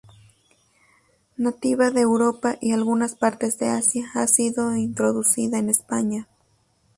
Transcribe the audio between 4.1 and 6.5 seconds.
ha sido introducida en España.